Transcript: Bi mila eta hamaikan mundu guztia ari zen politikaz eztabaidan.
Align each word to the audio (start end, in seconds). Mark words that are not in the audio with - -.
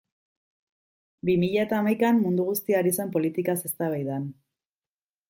Bi 1.29 1.35
mila 1.43 1.61
eta 1.65 1.77
hamaikan 1.81 2.21
mundu 2.23 2.45
guztia 2.47 2.79
ari 2.81 2.95
zen 2.97 3.13
politikaz 3.17 3.59
eztabaidan. 3.71 4.27